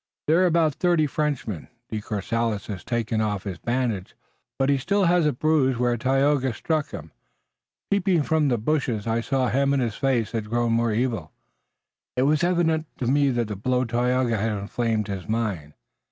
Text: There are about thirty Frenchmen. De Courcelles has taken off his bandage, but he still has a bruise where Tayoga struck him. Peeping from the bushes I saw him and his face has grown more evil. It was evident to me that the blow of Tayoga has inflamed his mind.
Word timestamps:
There 0.25 0.39
are 0.41 0.47
about 0.47 0.73
thirty 0.73 1.05
Frenchmen. 1.05 1.67
De 1.89 2.01
Courcelles 2.01 2.65
has 2.65 2.83
taken 2.83 3.21
off 3.21 3.43
his 3.43 3.59
bandage, 3.59 4.15
but 4.57 4.67
he 4.67 4.79
still 4.79 5.03
has 5.03 5.27
a 5.27 5.31
bruise 5.31 5.77
where 5.77 5.95
Tayoga 5.95 6.53
struck 6.55 6.89
him. 6.89 7.11
Peeping 7.91 8.23
from 8.23 8.47
the 8.47 8.57
bushes 8.57 9.05
I 9.05 9.21
saw 9.21 9.49
him 9.49 9.73
and 9.73 9.81
his 9.83 9.93
face 9.93 10.31
has 10.31 10.47
grown 10.47 10.71
more 10.71 10.91
evil. 10.91 11.31
It 12.15 12.23
was 12.23 12.43
evident 12.43 12.87
to 12.97 13.05
me 13.05 13.29
that 13.29 13.47
the 13.47 13.55
blow 13.55 13.83
of 13.83 13.89
Tayoga 13.89 14.37
has 14.37 14.59
inflamed 14.59 15.07
his 15.07 15.27
mind. 15.29 15.73